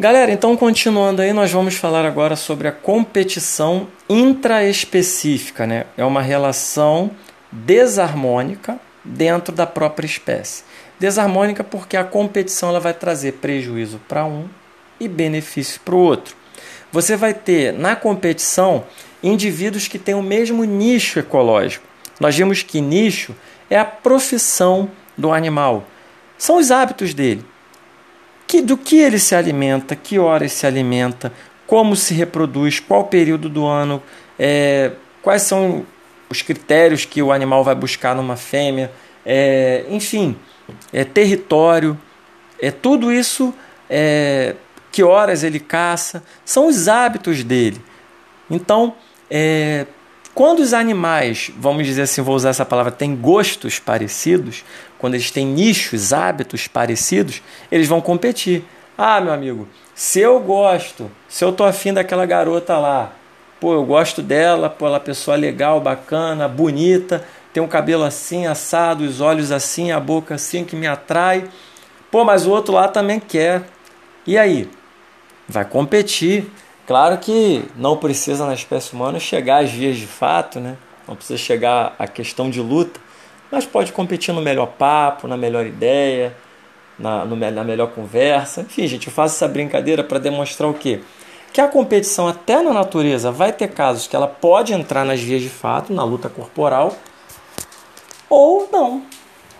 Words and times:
Galera, 0.00 0.30
então 0.30 0.56
continuando 0.56 1.20
aí, 1.20 1.32
nós 1.32 1.50
vamos 1.50 1.74
falar 1.74 2.04
agora 2.04 2.36
sobre 2.36 2.68
a 2.68 2.72
competição 2.72 3.88
intraespecífica, 4.08 5.66
né? 5.66 5.86
É 5.96 6.04
uma 6.04 6.22
relação 6.22 7.10
desarmônica 7.50 8.78
dentro 9.04 9.52
da 9.52 9.66
própria 9.66 10.06
espécie. 10.06 10.62
Desarmônica 11.00 11.64
porque 11.64 11.96
a 11.96 12.04
competição 12.04 12.68
ela 12.68 12.78
vai 12.78 12.94
trazer 12.94 13.32
prejuízo 13.32 14.00
para 14.06 14.24
um 14.24 14.48
e 15.00 15.08
benefício 15.08 15.80
para 15.84 15.96
o 15.96 15.98
outro. 15.98 16.36
Você 16.92 17.16
vai 17.16 17.34
ter 17.34 17.72
na 17.72 17.96
competição 17.96 18.84
indivíduos 19.20 19.88
que 19.88 19.98
têm 19.98 20.14
o 20.14 20.22
mesmo 20.22 20.62
nicho 20.62 21.18
ecológico. 21.18 21.84
Nós 22.20 22.36
vimos 22.36 22.62
que 22.62 22.80
nicho 22.80 23.34
é 23.68 23.76
a 23.76 23.84
profissão 23.84 24.88
do 25.16 25.32
animal, 25.32 25.84
são 26.38 26.58
os 26.58 26.70
hábitos 26.70 27.12
dele 27.12 27.44
que, 28.48 28.62
do 28.62 28.78
que 28.78 28.98
ele 28.98 29.18
se 29.18 29.34
alimenta, 29.34 29.94
que 29.94 30.18
horas 30.18 30.52
se 30.52 30.66
alimenta, 30.66 31.30
como 31.66 31.94
se 31.94 32.14
reproduz, 32.14 32.80
qual 32.80 33.04
período 33.04 33.48
do 33.50 33.66
ano, 33.66 34.02
é, 34.38 34.92
quais 35.22 35.42
são 35.42 35.84
os 36.30 36.40
critérios 36.40 37.04
que 37.04 37.22
o 37.22 37.30
animal 37.30 37.62
vai 37.62 37.74
buscar 37.74 38.16
numa 38.16 38.36
fêmea, 38.36 38.90
é, 39.24 39.84
enfim, 39.90 40.34
é 40.90 41.04
território, 41.04 41.96
é 42.58 42.70
tudo 42.70 43.12
isso, 43.12 43.54
é, 43.88 44.54
que 44.90 45.02
horas 45.02 45.44
ele 45.44 45.60
caça, 45.60 46.22
são 46.42 46.66
os 46.68 46.88
hábitos 46.88 47.44
dele. 47.44 47.80
Então, 48.50 48.94
é, 49.30 49.86
quando 50.34 50.60
os 50.60 50.72
animais, 50.72 51.50
vamos 51.58 51.86
dizer 51.86 52.02
assim, 52.02 52.22
vou 52.22 52.34
usar 52.34 52.50
essa 52.50 52.64
palavra, 52.64 52.92
têm 52.92 53.16
gostos 53.16 53.78
parecidos, 53.78 54.64
quando 54.98 55.14
eles 55.14 55.30
têm 55.30 55.46
nichos, 55.46 56.12
hábitos 56.12 56.68
parecidos, 56.68 57.42
eles 57.70 57.88
vão 57.88 58.00
competir. 58.00 58.64
Ah, 58.96 59.20
meu 59.20 59.32
amigo, 59.32 59.68
se 59.94 60.20
eu 60.20 60.38
gosto, 60.40 61.10
se 61.28 61.44
eu 61.44 61.52
tô 61.52 61.64
afim 61.64 61.92
daquela 61.92 62.24
garota 62.26 62.78
lá, 62.78 63.12
pô, 63.60 63.74
eu 63.74 63.84
gosto 63.84 64.22
dela, 64.22 64.70
pô, 64.70 64.86
ela 64.86 64.96
é 64.96 65.00
pessoa 65.00 65.36
legal, 65.36 65.80
bacana, 65.80 66.48
bonita, 66.48 67.24
tem 67.52 67.62
um 67.62 67.68
cabelo 67.68 68.04
assim, 68.04 68.46
assado, 68.46 69.04
os 69.04 69.20
olhos 69.20 69.50
assim, 69.50 69.90
a 69.90 69.98
boca 69.98 70.34
assim, 70.34 70.64
que 70.64 70.76
me 70.76 70.86
atrai. 70.86 71.48
Pô, 72.10 72.24
mas 72.24 72.46
o 72.46 72.50
outro 72.50 72.74
lá 72.74 72.88
também 72.88 73.18
quer. 73.18 73.64
E 74.26 74.38
aí? 74.38 74.70
Vai 75.48 75.64
competir 75.64 76.50
Claro 76.88 77.18
que 77.18 77.62
não 77.76 77.98
precisa 77.98 78.46
na 78.46 78.54
espécie 78.54 78.94
humana 78.94 79.20
chegar 79.20 79.62
às 79.62 79.70
vias 79.70 79.98
de 79.98 80.06
fato, 80.06 80.58
né? 80.58 80.74
não 81.06 81.14
precisa 81.14 81.36
chegar 81.36 81.94
à 81.98 82.08
questão 82.08 82.48
de 82.48 82.62
luta, 82.62 82.98
mas 83.52 83.66
pode 83.66 83.92
competir 83.92 84.32
no 84.32 84.40
melhor 84.40 84.68
papo, 84.68 85.28
na 85.28 85.36
melhor 85.36 85.66
ideia, 85.66 86.34
na, 86.98 87.26
no, 87.26 87.36
na 87.36 87.62
melhor 87.62 87.88
conversa. 87.88 88.62
Enfim, 88.62 88.86
gente, 88.86 89.08
eu 89.08 89.12
faço 89.12 89.34
essa 89.34 89.46
brincadeira 89.46 90.02
para 90.02 90.18
demonstrar 90.18 90.66
o 90.66 90.72
quê? 90.72 91.02
Que 91.52 91.60
a 91.60 91.68
competição, 91.68 92.26
até 92.26 92.62
na 92.62 92.72
natureza, 92.72 93.30
vai 93.30 93.52
ter 93.52 93.68
casos 93.68 94.06
que 94.06 94.16
ela 94.16 94.26
pode 94.26 94.72
entrar 94.72 95.04
nas 95.04 95.20
vias 95.20 95.42
de 95.42 95.50
fato, 95.50 95.92
na 95.92 96.04
luta 96.04 96.30
corporal, 96.30 96.96
ou 98.30 98.66
não. 98.72 99.02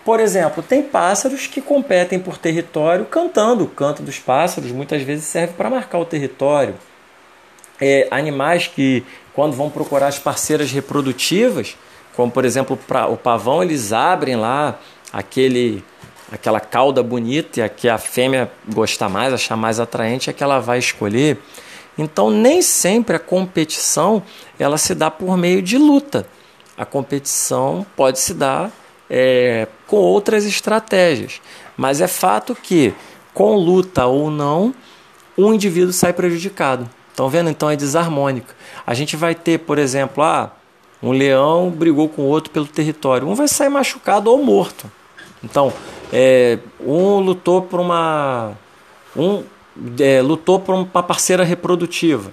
Por 0.03 0.19
exemplo, 0.19 0.63
tem 0.63 0.81
pássaros 0.81 1.45
que 1.45 1.61
competem 1.61 2.17
por 2.17 2.39
território 2.39 3.05
cantando. 3.05 3.65
O 3.65 3.69
canto 3.69 4.01
dos 4.01 4.17
pássaros 4.17 4.71
muitas 4.71 5.03
vezes 5.03 5.25
serve 5.25 5.53
para 5.53 5.69
marcar 5.69 5.99
o 5.99 6.05
território 6.05 6.73
é, 7.79 8.07
animais 8.11 8.67
que, 8.67 9.03
quando 9.33 9.53
vão 9.55 9.69
procurar 9.69 10.07
as 10.07 10.19
parceiras 10.19 10.71
reprodutivas, 10.71 11.77
como 12.15 12.31
por 12.31 12.43
exemplo 12.43 12.77
o 13.09 13.17
pavão, 13.17 13.63
eles 13.63 13.93
abrem 13.93 14.35
lá 14.35 14.79
aquele 15.13 15.83
aquela 16.31 16.59
cauda 16.59 17.01
bonita 17.01 17.59
e 17.59 17.63
a 17.63 17.69
que 17.69 17.89
a 17.89 17.97
fêmea 17.97 18.51
gostar 18.71 19.09
mais, 19.09 19.33
achar 19.33 19.55
mais 19.55 19.79
atraente, 19.79 20.29
é 20.29 20.33
que 20.33 20.43
ela 20.43 20.59
vai 20.59 20.77
escolher. 20.77 21.39
Então, 21.97 22.29
nem 22.29 22.61
sempre 22.61 23.15
a 23.15 23.19
competição 23.19 24.21
ela 24.59 24.77
se 24.77 24.93
dá 24.93 25.09
por 25.09 25.35
meio 25.35 25.61
de 25.61 25.77
luta. 25.77 26.27
A 26.77 26.85
competição 26.85 27.85
pode 27.95 28.19
se 28.19 28.33
dar 28.33 28.71
é, 29.09 29.67
com 29.87 29.97
outras 29.97 30.45
estratégias. 30.45 31.41
Mas 31.75 31.99
é 31.99 32.07
fato 32.07 32.55
que, 32.55 32.93
com 33.33 33.55
luta 33.55 34.05
ou 34.05 34.29
não, 34.29 34.73
um 35.37 35.53
indivíduo 35.53 35.91
sai 35.91 36.13
prejudicado. 36.13 36.89
Estão 37.19 37.27
vendo? 37.27 37.49
Então 37.49 37.69
é 37.69 37.75
desarmônica. 37.75 38.55
A 38.87 38.93
gente 38.93 39.17
vai 39.17 39.35
ter, 39.35 39.59
por 39.59 39.77
exemplo, 39.77 40.23
ah, 40.23 40.53
um 41.03 41.11
leão 41.11 41.69
brigou 41.69 42.07
com 42.07 42.21
outro 42.21 42.49
pelo 42.49 42.65
território. 42.65 43.27
Um 43.27 43.35
vai 43.35 43.49
sair 43.49 43.67
machucado 43.67 44.31
ou 44.31 44.41
morto. 44.41 44.89
Então, 45.43 45.73
é, 46.13 46.59
um 46.79 47.19
lutou 47.19 47.61
por 47.61 47.81
uma. 47.81 48.53
Um 49.17 49.43
é, 49.99 50.21
lutou 50.21 50.61
por 50.61 50.73
uma 50.73 51.03
parceira 51.03 51.43
reprodutiva. 51.43 52.31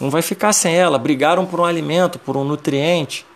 Um 0.00 0.08
vai 0.08 0.22
ficar 0.22 0.54
sem 0.54 0.74
ela. 0.74 0.98
Brigaram 0.98 1.44
por 1.44 1.60
um 1.60 1.66
alimento, 1.66 2.18
por 2.18 2.34
um 2.34 2.42
nutriente. 2.42 3.26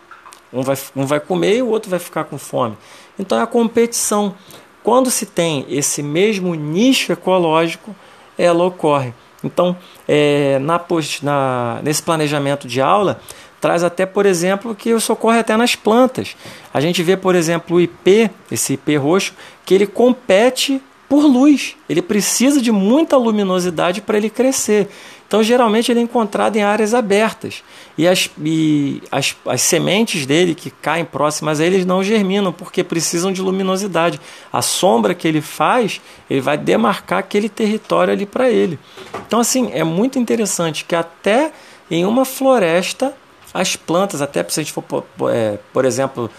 Um 0.51 0.63
vai, 0.63 0.75
um 0.95 1.05
vai 1.05 1.19
comer 1.19 1.57
e 1.57 1.61
o 1.61 1.67
outro 1.67 1.91
vai 1.91 1.99
ficar 1.99 2.23
com 2.23 2.39
fome. 2.39 2.75
Então 3.19 3.37
é 3.37 3.43
a 3.43 3.47
competição. 3.47 4.33
Quando 4.81 5.11
se 5.11 5.27
tem 5.27 5.63
esse 5.69 6.01
mesmo 6.01 6.55
nicho 6.55 7.11
ecológico, 7.11 7.95
ela 8.35 8.65
ocorre. 8.65 9.13
Então, 9.43 9.77
é, 10.07 10.59
na, 10.59 10.81
na, 11.21 11.79
nesse 11.83 12.01
planejamento 12.01 12.67
de 12.67 12.81
aula, 12.81 13.19
traz 13.59 13.83
até, 13.83 14.05
por 14.05 14.25
exemplo, 14.25 14.75
que 14.75 14.89
isso 14.89 15.11
ocorre 15.13 15.39
até 15.39 15.55
nas 15.57 15.75
plantas. 15.75 16.35
A 16.73 16.79
gente 16.79 17.01
vê, 17.03 17.17
por 17.17 17.35
exemplo, 17.35 17.77
o 17.77 17.81
IP, 17.81 18.29
esse 18.51 18.73
IP 18.73 18.95
roxo, 18.97 19.33
que 19.65 19.73
ele 19.73 19.87
compete 19.87 20.81
por 21.09 21.25
luz. 21.25 21.75
Ele 21.87 22.01
precisa 22.01 22.61
de 22.61 22.71
muita 22.71 23.17
luminosidade 23.17 24.01
para 24.01 24.17
ele 24.17 24.29
crescer. 24.29 24.89
Então, 25.27 25.43
geralmente, 25.43 25.91
ele 25.91 25.99
é 25.99 26.03
encontrado 26.03 26.55
em 26.55 26.63
áreas 26.63 26.93
abertas. 26.93 27.61
E 27.97 28.07
as, 28.07 28.29
e 28.41 29.01
as, 29.11 29.35
as 29.45 29.61
sementes 29.61 30.25
dele 30.25 30.55
que 30.55 30.69
caem 30.69 31.03
próximas 31.03 31.59
a 31.59 31.65
eles 31.65 31.85
não 31.85 32.01
germinam, 32.01 32.53
porque 32.53 32.81
precisam 32.81 33.31
de 33.31 33.41
luminosidade. 33.41 34.21
A 34.51 34.61
sombra 34.61 35.13
que 35.13 35.27
ele 35.27 35.41
faz, 35.41 35.99
ele 36.29 36.39
vai 36.39 36.57
demarcar 36.57 37.19
aquele 37.19 37.49
território 37.49 38.13
ali 38.13 38.25
para 38.25 38.49
ele. 38.49 38.79
Então, 39.27 39.41
assim, 39.41 39.69
é 39.73 39.83
muito 39.83 40.17
interessante 40.17 40.85
que 40.85 40.95
até 40.95 41.51
em 41.91 42.05
uma 42.05 42.23
floresta, 42.23 43.13
as 43.53 43.75
plantas, 43.75 44.21
até 44.21 44.45
se 44.47 44.59
a 44.59 44.63
gente 44.63 44.71
for, 44.71 44.83
é, 45.29 45.57
por 45.73 45.83
exemplo, 45.83 46.29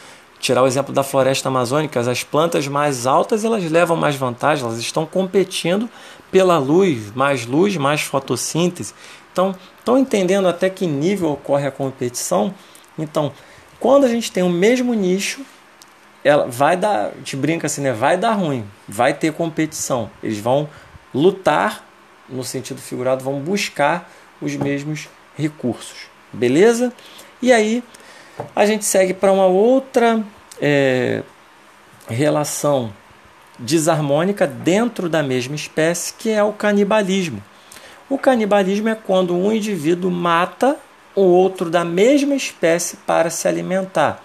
tirar 0.40 0.62
o 0.62 0.66
exemplo 0.66 0.92
da 0.92 1.02
floresta 1.02 1.48
amazônica, 1.48 1.98
as 1.98 2.22
plantas 2.22 2.66
mais 2.68 3.06
altas 3.06 3.44
elas 3.44 3.68
levam 3.70 3.96
mais 3.96 4.14
vantagem, 4.14 4.64
elas 4.64 4.78
estão 4.78 5.04
competindo 5.04 5.88
pela 6.30 6.58
luz, 6.58 7.12
mais 7.14 7.46
luz, 7.46 7.76
mais 7.76 8.02
fotossíntese. 8.02 8.94
Então, 9.32 9.54
estão 9.78 9.98
entendendo 9.98 10.48
até 10.48 10.68
que 10.70 10.86
nível 10.86 11.30
ocorre 11.30 11.66
a 11.66 11.70
competição? 11.70 12.54
Então, 12.98 13.32
quando 13.78 14.04
a 14.04 14.08
gente 14.08 14.30
tem 14.30 14.42
o 14.42 14.48
mesmo 14.48 14.94
nicho, 14.94 15.42
ela 16.24 16.46
vai 16.46 16.76
dar, 16.76 17.12
gente 17.18 17.36
brinca 17.36 17.66
assim, 17.66 17.80
né? 17.80 17.92
Vai 17.92 18.16
dar 18.16 18.32
ruim, 18.32 18.64
vai 18.88 19.14
ter 19.14 19.32
competição. 19.32 20.10
Eles 20.22 20.38
vão 20.38 20.68
lutar 21.14 21.84
no 22.28 22.44
sentido 22.44 22.80
figurado, 22.80 23.24
vão 23.24 23.40
buscar 23.40 24.10
os 24.40 24.54
mesmos 24.56 25.08
recursos. 25.36 26.08
Beleza? 26.32 26.92
E 27.40 27.52
aí 27.52 27.82
a 28.54 28.66
gente 28.66 28.84
segue 28.84 29.14
para 29.14 29.32
uma 29.32 29.46
outra 29.46 30.22
é, 30.60 31.22
relação 32.08 32.92
desarmônica 33.58 34.46
dentro 34.46 35.08
da 35.08 35.22
mesma 35.22 35.54
espécie, 35.54 36.14
que 36.14 36.30
é 36.30 36.42
o 36.42 36.52
canibalismo. 36.52 37.42
O 38.08 38.16
canibalismo 38.16 38.88
é 38.88 38.94
quando 38.94 39.36
um 39.36 39.52
indivíduo 39.52 40.10
mata 40.10 40.76
o 41.14 41.22
outro 41.22 41.68
da 41.68 41.84
mesma 41.84 42.34
espécie 42.34 42.96
para 42.98 43.28
se 43.30 43.46
alimentar. 43.48 44.22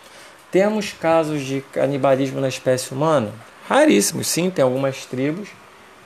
Temos 0.52 0.94
casos 0.94 1.42
de 1.42 1.62
canibalismo 1.72 2.40
na 2.40 2.48
espécie 2.48 2.94
humana? 2.94 3.32
Raríssimos, 3.68 4.28
sim, 4.28 4.50
tem 4.50 4.64
algumas 4.64 5.06
tribos 5.06 5.50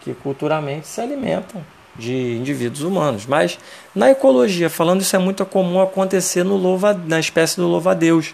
que 0.02 0.14
culturalmente 0.14 0.88
se 0.88 1.02
alimentam 1.02 1.62
de 1.98 2.36
indivíduos 2.36 2.82
humanos. 2.82 3.26
Mas 3.26 3.58
na 3.94 4.10
ecologia, 4.10 4.70
falando 4.70 5.02
isso 5.02 5.16
é 5.16 5.20
muito 5.20 5.46
comum 5.46 5.82
acontecer 5.82 6.44
no 6.44 6.56
louva, 6.56 6.94
na 6.94 7.20
espécie 7.20 7.58
do 7.58 7.68
louva-a-Deus. 7.68 8.34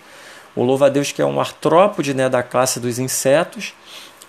O 0.56 0.63
louva-a-Deus 0.63 1.12
que 1.12 1.21
é 1.21 1.25
um 1.25 1.39
artrópode 1.39 2.13
né, 2.13 2.30
da 2.30 2.44
classe 2.44 2.80
dos 2.80 3.00
insetos, 3.00 3.74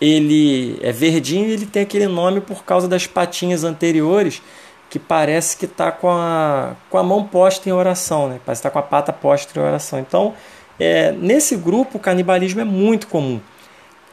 ele 0.00 0.78
é 0.82 0.92
verdinho 0.92 1.48
e 1.48 1.52
ele 1.52 1.66
tem 1.66 1.82
aquele 1.82 2.06
nome 2.06 2.40
por 2.40 2.64
causa 2.64 2.88
das 2.88 3.06
patinhas 3.06 3.64
anteriores 3.64 4.42
que 4.90 4.98
parece 4.98 5.56
que 5.56 5.64
está 5.64 5.90
com 5.90 6.08
a, 6.08 6.76
com 6.88 6.98
a 6.98 7.02
mão 7.02 7.24
posta 7.24 7.68
em 7.68 7.72
oração, 7.72 8.28
né? 8.28 8.40
parece 8.44 8.60
estar 8.60 8.70
tá 8.70 8.72
com 8.72 8.78
a 8.78 8.82
pata 8.82 9.12
posta 9.12 9.58
em 9.58 9.62
oração. 9.62 9.98
Então, 9.98 10.34
é, 10.78 11.12
nesse 11.12 11.56
grupo, 11.56 11.98
o 11.98 12.00
canibalismo 12.00 12.60
é 12.60 12.64
muito 12.64 13.08
comum. 13.08 13.40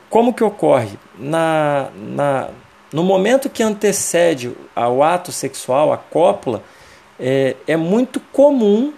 Como 0.09 0.33
que 0.33 0.43
ocorre? 0.43 0.97
Na, 1.17 1.89
na, 1.95 2.49
no 2.91 3.03
momento 3.03 3.49
que 3.49 3.63
antecede 3.63 4.55
ao 4.75 5.01
ato 5.01 5.31
sexual, 5.31 5.93
a 5.93 5.97
cópula, 5.97 6.63
é, 7.19 7.55
é 7.67 7.77
muito 7.77 8.19
comum 8.19 8.93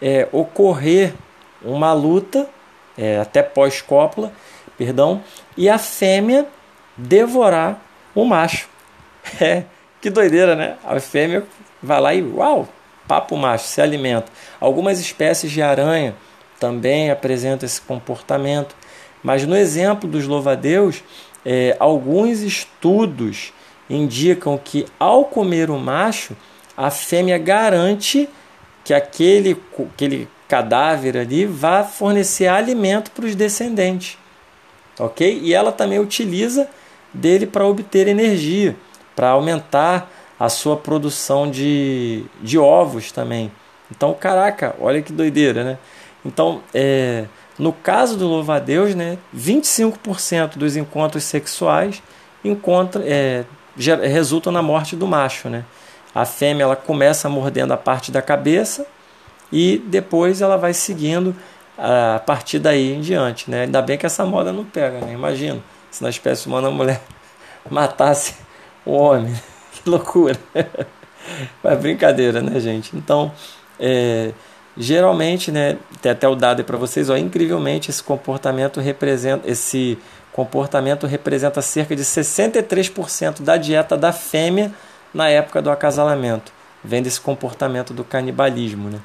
é, 0.00 0.26
ocorrer 0.32 1.14
uma 1.62 1.92
luta, 1.92 2.48
é, 2.96 3.18
até 3.18 3.42
pós-cópula, 3.42 4.32
perdão, 4.76 5.22
e 5.56 5.68
a 5.68 5.78
fêmea 5.78 6.46
devorar 6.96 7.82
o 8.14 8.24
macho. 8.24 8.68
É, 9.38 9.64
que 10.00 10.08
doideira, 10.08 10.56
né? 10.56 10.76
A 10.82 10.98
fêmea 10.98 11.44
vai 11.82 12.00
lá 12.00 12.14
e, 12.14 12.22
uau, 12.22 12.66
papo 13.06 13.36
macho, 13.36 13.66
se 13.66 13.80
alimenta. 13.80 14.32
Algumas 14.58 14.98
espécies 14.98 15.52
de 15.52 15.60
aranha 15.60 16.16
também 16.58 17.10
apresentam 17.10 17.66
esse 17.66 17.80
comportamento. 17.82 18.74
Mas 19.22 19.46
no 19.46 19.54
exemplo 19.54 20.08
dos 20.08 20.26
louvadeus, 20.26 21.04
é, 21.44 21.76
alguns 21.78 22.40
estudos 22.40 23.52
indicam 23.88 24.58
que 24.62 24.86
ao 24.98 25.24
comer 25.24 25.70
o 25.70 25.78
macho, 25.78 26.36
a 26.76 26.90
fêmea 26.90 27.38
garante 27.38 28.28
que 28.84 28.94
aquele, 28.94 29.60
aquele 29.94 30.28
cadáver 30.48 31.16
ali 31.16 31.44
vá 31.46 31.84
fornecer 31.84 32.46
alimento 32.46 33.10
para 33.10 33.24
os 33.24 33.34
descendentes. 33.34 34.18
Ok? 34.98 35.40
E 35.42 35.54
ela 35.54 35.72
também 35.72 35.98
utiliza 35.98 36.68
dele 37.12 37.46
para 37.46 37.66
obter 37.66 38.06
energia, 38.06 38.76
para 39.16 39.30
aumentar 39.30 40.10
a 40.38 40.48
sua 40.48 40.76
produção 40.76 41.50
de, 41.50 42.24
de 42.40 42.58
ovos 42.58 43.12
também. 43.12 43.50
Então, 43.90 44.14
caraca, 44.14 44.74
olha 44.80 45.02
que 45.02 45.12
doideira, 45.12 45.64
né? 45.64 45.78
Então, 46.24 46.62
é, 46.72 47.24
no 47.60 47.74
caso 47.74 48.16
do 48.16 48.26
louva-a-Deus, 48.26 48.94
né, 48.94 49.18
25% 49.36 50.56
dos 50.56 50.76
encontros 50.76 51.24
sexuais 51.24 52.02
encontra, 52.42 53.04
é, 53.06 53.44
resultam 53.76 54.50
na 54.50 54.62
morte 54.62 54.96
do 54.96 55.06
macho. 55.06 55.50
Né? 55.50 55.64
A 56.14 56.24
fêmea 56.24 56.64
ela 56.64 56.74
começa 56.74 57.28
mordendo 57.28 57.72
a 57.72 57.76
parte 57.76 58.10
da 58.10 58.22
cabeça 58.22 58.86
e 59.52 59.76
depois 59.86 60.40
ela 60.40 60.56
vai 60.56 60.72
seguindo 60.72 61.36
a 61.76 62.18
partir 62.18 62.58
daí 62.58 62.94
em 62.94 63.02
diante. 63.02 63.50
Né? 63.50 63.64
Ainda 63.64 63.82
bem 63.82 63.98
que 63.98 64.06
essa 64.06 64.24
moda 64.24 64.52
não 64.52 64.64
pega, 64.64 64.98
né? 65.00 65.12
imagina 65.12 65.60
se 65.90 66.02
na 66.02 66.08
espécie 66.08 66.46
humana 66.46 66.68
a 66.68 66.70
mulher 66.70 67.02
matasse 67.70 68.34
o 68.86 68.92
homem. 68.92 69.34
Que 69.72 69.88
loucura! 69.88 70.36
Mas 71.62 71.78
brincadeira, 71.78 72.42
né, 72.42 72.58
gente? 72.58 72.94
Então, 72.94 73.32
é, 73.78 74.32
geralmente, 74.80 75.52
né, 75.52 75.76
tem 76.00 76.10
até 76.10 76.26
o 76.26 76.34
dado 76.34 76.64
para 76.64 76.78
vocês, 76.78 77.10
ó, 77.10 77.16
incrivelmente 77.16 77.90
esse 77.90 78.02
comportamento 78.02 78.80
representa 78.80 79.48
esse 79.48 79.98
comportamento 80.32 81.06
representa 81.06 81.60
cerca 81.60 81.94
de 81.94 82.02
63% 82.02 83.42
da 83.42 83.56
dieta 83.56 83.96
da 83.96 84.10
fêmea 84.10 84.72
na 85.12 85.28
época 85.28 85.60
do 85.60 85.70
acasalamento. 85.70 86.50
Vem 86.82 87.02
desse 87.02 87.20
comportamento 87.20 87.92
do 87.92 88.02
canibalismo. 88.02 88.88
Né? 88.88 89.00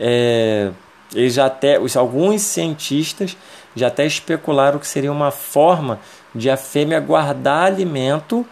É, 0.00 0.70
eles 1.14 1.34
já 1.34 1.46
até, 1.46 1.78
os, 1.78 1.96
alguns 1.96 2.42
cientistas 2.42 3.36
já 3.74 3.88
até 3.88 4.06
especularam 4.06 4.78
que 4.78 4.86
seria 4.86 5.12
uma 5.12 5.30
forma 5.30 6.00
de 6.34 6.48
a 6.48 6.56
fêmea 6.56 7.00
guardar 7.00 7.66
alimento 7.66 8.46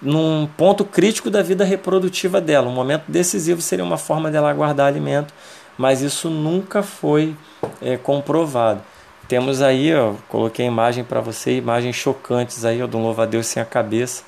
num 0.00 0.48
ponto 0.56 0.84
crítico 0.84 1.30
da 1.30 1.42
vida 1.42 1.64
reprodutiva 1.64 2.40
dela. 2.40 2.68
Um 2.68 2.74
momento 2.74 3.04
decisivo 3.08 3.60
seria 3.60 3.84
uma 3.84 3.98
forma 3.98 4.30
dela 4.30 4.52
guardar 4.52 4.88
alimento, 4.88 5.32
mas 5.76 6.02
isso 6.02 6.28
nunca 6.30 6.82
foi 6.82 7.36
é, 7.80 7.96
comprovado. 7.96 8.82
Temos 9.28 9.62
aí, 9.62 9.94
ó, 9.94 10.14
coloquei 10.28 10.66
a 10.66 10.68
imagem 10.68 11.04
para 11.04 11.20
você, 11.20 11.56
imagens 11.56 11.96
chocantes 11.96 12.64
aí, 12.64 12.82
ó, 12.82 12.86
de 12.86 12.96
louva-a-Deus 12.96 13.46
sem 13.46 13.62
a 13.62 13.66
cabeça, 13.66 14.24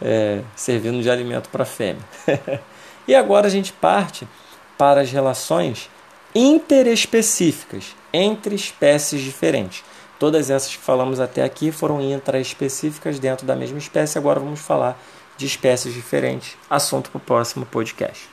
é, 0.00 0.42
servindo 0.54 1.02
de 1.02 1.10
alimento 1.10 1.48
para 1.48 1.62
a 1.62 1.66
fêmea. 1.66 2.02
e 3.06 3.14
agora 3.14 3.46
a 3.46 3.50
gente 3.50 3.72
parte 3.72 4.26
para 4.76 5.00
as 5.00 5.10
relações 5.10 5.88
interespecíficas 6.34 7.94
entre 8.12 8.54
espécies 8.54 9.22
diferentes. 9.22 9.84
Todas 10.18 10.50
essas 10.50 10.76
que 10.76 10.82
falamos 10.82 11.18
até 11.18 11.42
aqui 11.42 11.72
foram 11.72 12.00
intraespecíficas 12.00 13.18
dentro 13.18 13.46
da 13.46 13.56
mesma 13.56 13.78
espécie. 13.78 14.18
Agora 14.18 14.38
vamos 14.38 14.60
falar 14.60 14.96
de 15.36 15.46
espécies 15.46 15.92
diferentes. 15.92 16.56
Assunto 16.70 17.10
para 17.10 17.18
o 17.18 17.20
próximo 17.20 17.66
podcast. 17.66 18.31